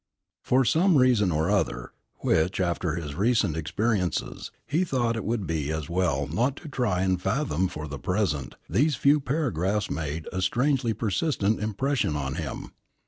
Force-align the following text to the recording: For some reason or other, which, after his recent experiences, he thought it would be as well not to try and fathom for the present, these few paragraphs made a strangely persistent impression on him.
For 0.41 0.65
some 0.65 0.97
reason 0.97 1.31
or 1.31 1.51
other, 1.51 1.91
which, 2.21 2.59
after 2.59 2.95
his 2.95 3.13
recent 3.13 3.55
experiences, 3.55 4.49
he 4.65 4.83
thought 4.83 5.15
it 5.15 5.23
would 5.23 5.45
be 5.45 5.71
as 5.71 5.91
well 5.91 6.25
not 6.25 6.55
to 6.55 6.67
try 6.67 7.03
and 7.03 7.21
fathom 7.21 7.67
for 7.67 7.87
the 7.87 7.99
present, 7.99 8.55
these 8.67 8.95
few 8.95 9.19
paragraphs 9.19 9.91
made 9.91 10.27
a 10.33 10.41
strangely 10.41 10.93
persistent 10.95 11.59
impression 11.59 12.15
on 12.15 12.33
him. 12.33 12.71